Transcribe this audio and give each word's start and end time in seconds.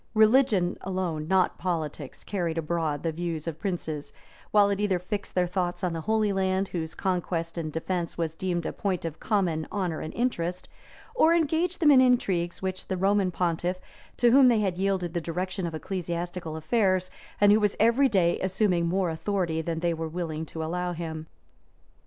Religion 0.15 0.75
alone, 0.81 1.27
not 1.27 1.59
politics, 1.59 2.23
carried 2.23 2.57
abroad 2.57 3.03
the 3.03 3.11
views 3.11 3.45
of 3.47 3.59
princes, 3.59 4.11
while 4.49 4.67
it 4.71 4.79
either 4.81 4.97
fixed 4.97 5.35
their 5.35 5.45
thoughts 5.45 5.83
on 5.83 5.93
the 5.93 6.01
Holy 6.01 6.33
Land, 6.33 6.69
whose 6.69 6.95
conquest 6.95 7.55
and 7.55 7.71
defence 7.71 8.17
was 8.17 8.33
deemed 8.33 8.65
a 8.65 8.73
point 8.73 9.05
of 9.05 9.19
common 9.19 9.67
honor 9.71 9.99
and 9.99 10.11
interest, 10.15 10.67
or 11.13 11.35
engaged 11.35 11.79
them 11.79 11.91
in 11.91 12.01
intrigues 12.01 12.63
with 12.63 12.87
the 12.87 12.97
Roman 12.97 13.29
pontiff, 13.29 13.79
to 14.17 14.31
whom 14.31 14.47
they 14.47 14.61
had 14.61 14.79
yielded 14.79 15.13
the 15.13 15.21
direction 15.21 15.67
of 15.67 15.75
ecclesiastical 15.75 16.55
affairs, 16.55 17.11
and 17.39 17.51
who 17.51 17.59
was 17.59 17.75
every 17.79 18.09
day 18.09 18.39
assuming 18.39 18.87
more 18.87 19.11
authority 19.11 19.61
than 19.61 19.81
they 19.81 19.93
were 19.93 20.09
willing 20.09 20.47
to 20.47 20.63
allow 20.63 20.93
him. 20.93 21.27